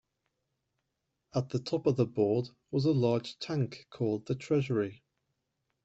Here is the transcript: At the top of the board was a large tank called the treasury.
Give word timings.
At 1.35 1.49
the 1.49 1.59
top 1.59 1.85
of 1.85 1.95
the 1.95 2.07
board 2.07 2.49
was 2.71 2.85
a 2.85 2.91
large 2.91 3.37
tank 3.37 3.85
called 3.91 4.25
the 4.25 4.33
treasury. 4.33 5.03